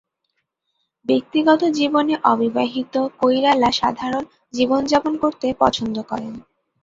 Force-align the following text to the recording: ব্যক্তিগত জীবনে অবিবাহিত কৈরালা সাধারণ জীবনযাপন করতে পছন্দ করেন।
ব্যক্তিগত 1.05 1.61
জীবনে 1.71 2.13
অবিবাহিত 2.23 2.93
কৈরালা 3.19 3.69
সাধারণ 3.71 4.23
জীবনযাপন 4.53 5.13
করতে 5.17 5.47
পছন্দ 5.59 5.95
করেন। 6.01 6.33